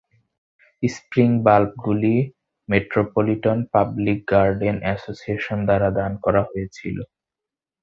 [0.83, 2.15] Spring বাল্বগুলি
[2.69, 6.97] Metropolitan Public Garden Association দ্বারা দান করা হয়েছিল।